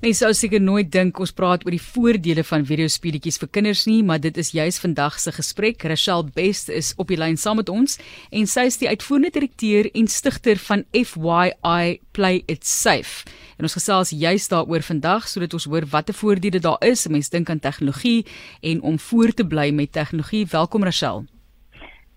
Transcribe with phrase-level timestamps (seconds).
[0.00, 3.98] Mense sou seker nooit dink ons praat oor die voordele van videospeletjies vir kinders nie,
[4.00, 5.84] maar dit is juis vandag se gesprek.
[5.84, 7.98] Rachel Best is op die lyn saam met ons
[8.32, 13.28] en sy is die uitvoerende direkteur en stigter van FYI Play It Safe.
[13.60, 17.04] En ons gesels juis daaroor vandag sodat ons hoor watter voordele daar is.
[17.04, 18.24] Mense dink aan tegnologie
[18.64, 20.46] en om voor te bly met tegnologie.
[20.48, 21.26] Welkom Rachel.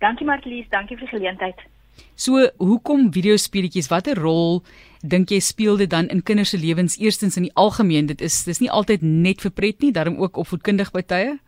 [0.00, 1.60] Dankie Marlies, dankie vir die geleentheid.
[2.14, 3.88] So, hoekom videospeletjies?
[3.88, 4.62] Watter rol
[5.02, 8.06] dink jy speel dit dan in kinders se lewens eerstens in die algemeen?
[8.06, 11.38] Dit is dis nie altyd net vir pret nie, daarom ook opvoedkundig by tye.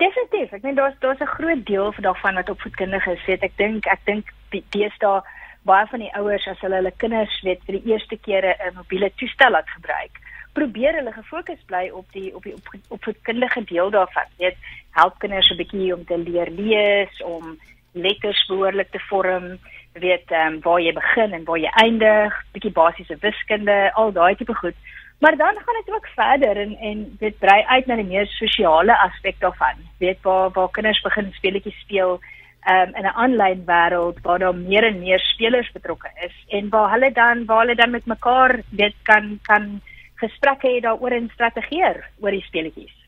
[0.00, 0.52] Definitief.
[0.56, 3.26] Ek meen daar's daar's 'n groot deel van daarvan wat opvoedkundig is.
[3.26, 5.22] Weet ek dink ek dink deesdae
[5.68, 9.10] baie van die ouers as hulle hulle kinders weet vir die eerste keer 'n mobiele
[9.16, 10.14] toestel laat gebruik,
[10.52, 12.54] probeer hulle gefokus bly op die op die
[12.88, 14.28] opvoedkundige deel daarvan.
[14.38, 14.56] Weet
[14.90, 17.58] help kinders 'n bietjie om te leer lees, om
[17.92, 19.58] letters behoorlik te vorm,
[19.92, 24.34] weet ehm um, waar jy begin en waar jy eindig, bietjie basiese wiskunde, al daai
[24.36, 24.76] tipe goed.
[25.20, 28.98] Maar dan gaan dit ook verder en en dit brei uit na die meer sosiale
[28.98, 29.82] aspek daarvan.
[29.98, 32.20] Weet waar waar kinders begin speletjies speel
[32.60, 36.68] ehm um, in 'n aanlyn wêreld waar daar meer en meer spelers betrokke is en
[36.68, 39.80] waar hulle dan waar hulle dan met mekaar weet kan kan
[40.14, 42.99] gesprekke hê daaroor en strategieer oor die speletjies.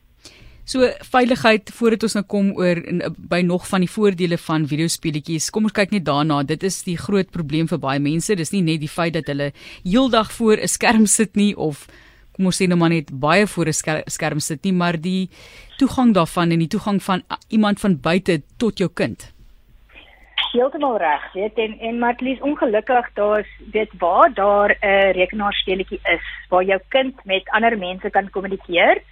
[0.64, 5.50] So veiligheid voordat ons nou kom oor in, by nog van die voordele van videospeletjies.
[5.50, 6.42] Kom ons kyk net daarna.
[6.46, 8.36] Dit is die groot probleem vir baie mense.
[8.38, 9.50] Dis nie net die feit dat hulle
[9.82, 11.88] heeldag voor 'n skerm sit nie of
[12.32, 15.28] kom ons sê nou maar net baie voor 'n skerm sit nie, maar die
[15.78, 19.32] toegang daarvan en die toegang van iemand van buite tot jou kind.
[20.52, 26.64] Heeltemal reg, weet en en Matlies ongelukkig daar's dit waar daar 'n rekenaarspeletjie is waar
[26.64, 29.02] jou kind met ander mense kan kommunikeer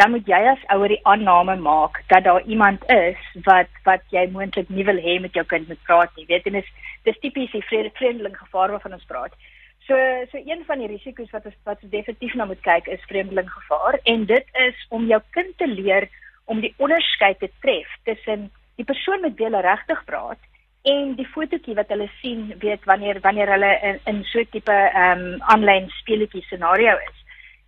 [0.00, 4.22] dan moet jy as ouer die aanname maak dat daar iemand is wat wat jy
[4.32, 6.24] moontlik nie wil hê met jou kind moet praat nie.
[6.30, 6.70] Weet jy, dis
[7.08, 9.36] dis tipies die vreemdeling gevaar waarvan ons praat.
[9.84, 9.98] So
[10.32, 13.50] so een van die risiko's wat ons wat ons definitief na moet kyk is vreemdeling
[13.52, 16.08] gevaar en dit is om jou kind te leer
[16.46, 18.48] om die onderskeid te tref tussen
[18.80, 20.40] die persoon met wie hulle regtig praat
[20.88, 24.72] en die fotootjie wat hulle sien weet wanneer wanneer hulle in, in so 'n tipe
[24.72, 27.19] ehm um, aanlyn speletjie scenario is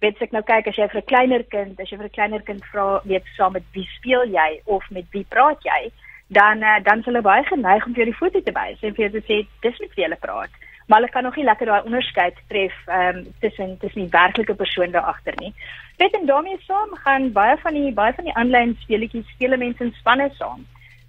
[0.03, 2.43] weet ek nou kyk as jy vir 'n kleiner kind, as jy vir 'n kleiner
[2.49, 5.93] kind vra weet saam met wie speel jy of met wie praat jy,
[6.39, 9.05] dan uh, dan sal hulle baie geneig om vir die foto te wys en vir
[9.05, 10.51] jou te sê dis met wie hulle praat.
[10.89, 14.55] Maar hulle kan nog nie lekker daai onderskeid tref ehm um, tussen tussen die werklike
[14.55, 15.55] persoon daar agter nie.
[15.99, 19.85] Weet en daarmee saam gaan baie van die baie van die aanlyn speletjies speel mense
[19.85, 20.67] in spanne saam.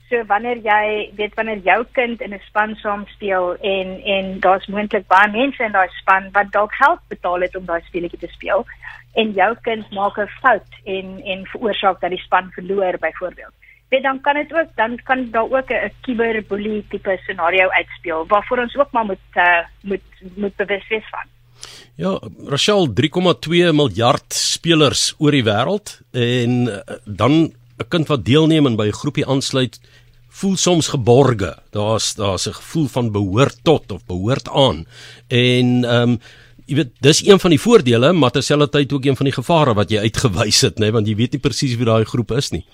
[0.10, 4.68] So wanneer jy weet wanneer jou kind in 'n span saam speel en en daar's
[4.68, 8.28] moontlik baie mense in daai span wat dalk geld betaal het om daai speletjie te
[8.28, 8.66] speel
[9.14, 13.54] en jou kind maak 'n fout en en veroorsaak dat die span verloor byvoorbeeld.
[13.90, 18.60] Weet dan kan dit ook dan kan daar ook 'n cyberbully tipe scenario uitspeel waarvoor
[18.60, 21.28] ons ook maar moet uh, moet moet bewus wees van.
[21.96, 28.66] Ja, Rachel 3,2 miljard spelers oor die wêreld en uh, dan 'n kind wat deelneem
[28.66, 29.80] en by 'n groepie aansluit
[30.40, 31.58] voel soms geborge.
[31.72, 34.86] Daar's daar's 'n gevoel van behoort tot of behoort aan.
[35.28, 36.20] En ehm um,
[36.66, 39.90] jy weet dis een van die voordele, maar terselfdertyd ook een van die gevare wat
[39.90, 42.66] jy uitgewys het, nê, nee, want jy weet nie presies wie daai groep is nie.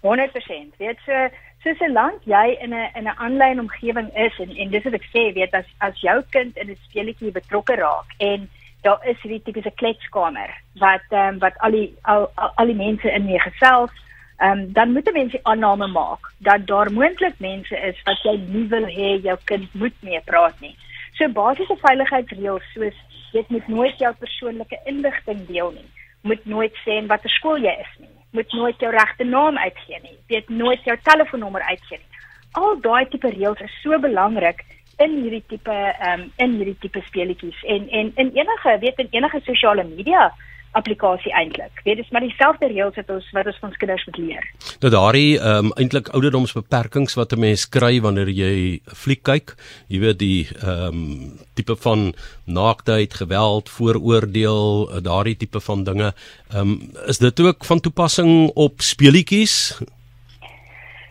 [0.00, 0.76] 100%.
[0.78, 1.28] Weet so
[1.62, 4.92] soos 'n land jy in 'n in 'n aanlyn omgewing is en en dis wat
[4.92, 8.48] ek sê, weet as as jou kind in 'n speletjie betrokke raak en
[8.82, 12.82] daar is hierdie tipiese kletskamer wat ehm um, wat al die al, al, al die
[12.86, 13.90] mense in mee gesels
[14.38, 18.22] ehm um, dan moet 'n mens die aanname maak dat daar moontlik mense is wat
[18.22, 20.76] jy nie wil hê jou kind moet mee praat nie.
[21.16, 22.98] So basiese veiligheidsreëls soos
[23.32, 25.88] jy moet nooit jou persoonlike inligting deel nie.
[26.20, 28.14] Moet nooit sê in watter skool jy is nie.
[28.30, 30.18] Moet nooit jou regte naam uitgee nie.
[30.28, 32.10] Weet nooit jou telefoonnommer uitgee nie.
[32.52, 34.64] Al daai tipe reëls is so belangrik
[34.98, 39.08] in hierdie tipe ehm um, in hierdie tipe speletjies en en in enige weet in
[39.10, 40.30] enige sosiale media
[40.78, 41.80] applikasie eintlik.
[41.84, 44.46] Weet dis maar dieselfde reëls wat ons wat ons vir ons kinders moet leer.
[44.84, 49.56] Nou daardie ehm um, eintlik ouderdomsbeperkings wat 'n mens kry wanneer jy 'n fliek kyk,
[49.88, 52.14] jy weet die ehm um, tipe van
[52.44, 56.12] naaktheid, geweld, vooroordeel, eh, daardie tipe van dinge.
[56.52, 59.80] Ehm um, is dit ook van toepassing op speletjies?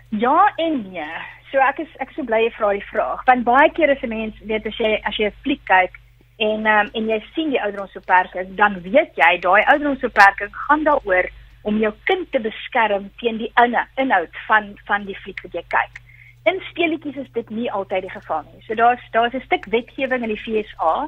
[0.09, 1.18] Ja en nee.
[1.51, 3.25] So ek is ek is so bly jy vra die vraag.
[3.25, 6.05] Want baie keer as 'n mens weet as jy as jy 'n fliek kyk
[6.37, 11.29] en um, en jy sien die ouderdomsbeperking, dan weet jy daai ouderdomsbeperking gaan daaroor
[11.63, 13.51] om jou kind te beskerm teen die
[13.97, 16.01] inhoud van van die fliek wat jy kyk.
[16.45, 18.61] In speletjies is dit nie altyd die geval nie.
[18.67, 21.07] So daar's daar's 'n stuk wetgewing in die FSA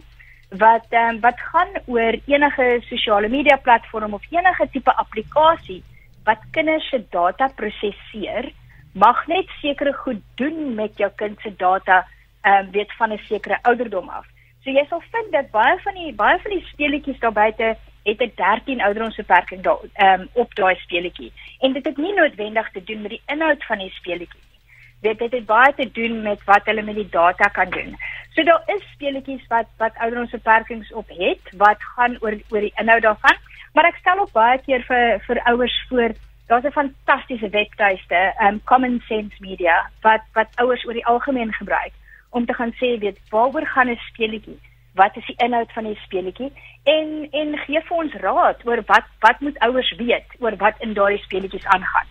[0.50, 5.84] wat um, wat gaan oor enige sosiale media platform of enige tipe applikasie
[6.24, 8.52] wat kinders se data prosesseer,
[8.94, 12.06] mag net sekere goed doen met jou kind se data
[12.42, 14.26] ehm um, weet van 'n sekere ouderdom af.
[14.68, 17.68] So jy sal vind dat baie van die baie van die speletjies daar buite
[18.04, 21.32] het 'n 13 ouderdomsbeperking daar um, op daai speletjie.
[21.60, 24.60] En dit het nie noodwendig te doen met die inhoud van die speletjie nie.
[25.02, 27.96] Dit het, het baie te doen met wat hulle met die data kan doen.
[28.34, 33.02] So daar is speletjies wat wat ouderdomsbeperkings op het wat gaan oor oor die inhoud
[33.02, 33.38] daarvan,
[33.74, 36.12] maar ek stel ook baie keer vir vir ouers voor
[36.48, 41.92] Daar's 'n fantastiese webtuiste, um Common Sense Media wat wat ouers oor die algemeen gebruik
[42.30, 44.60] om te gaan sê weet waaroor gaan 'n speletjie?
[44.94, 46.52] Wat is die inhoud van die speletjie?
[46.84, 50.94] En en gee vir ons raad oor wat wat moet ouers weet oor wat in
[50.94, 52.08] daardie speletjies aangaan.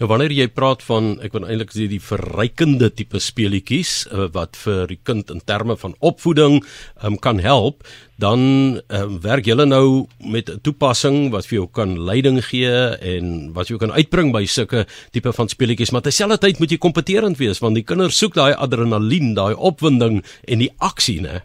[0.00, 4.58] Nou wanneer jy praat van ek wil eintlik sê die verrykende tipe speletjies uh, wat
[4.60, 6.60] vir die kind in terme van opvoeding
[7.04, 7.84] um, kan help,
[8.20, 12.72] dan um, werk julle nou met 'n toepassing wat vir jou kan leiding gee
[13.14, 17.38] en wat jy kan uitbring by sulke tipe van speletjies, maar terselfdertyd moet jy kompeterend
[17.38, 21.42] wees want die kinders soek daai adrenalien, daai opwinding en die aksie, né?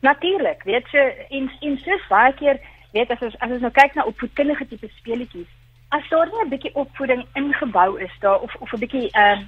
[0.00, 2.60] Natuurlik, weet jy, in in so baie keer
[2.92, 5.48] weet as ons as ons nou kyk na opvoedkundige tipe speletjies
[5.88, 9.40] as daar nie 'n bietjie opvoeding ingebou is daar of of 'n bietjie ehm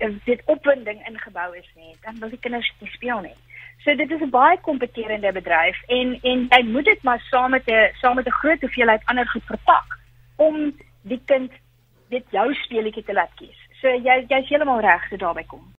[0.00, 3.36] uh, dit opwinding ingebou is nie, dan wil die kinders nie speel nie.
[3.84, 7.66] So dit is 'n baie kompeterende bedryf en en jy moet dit maar saam met
[7.66, 9.98] 'n saam met 'n groot hoeveelheid ander goed verpak
[10.36, 11.52] om die kind
[12.08, 13.58] dit jou speletjie te laat kies.
[13.80, 15.74] So jy jy's heeltemal reg so daarby kom.